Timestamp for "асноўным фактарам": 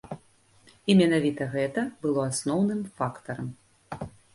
2.33-3.57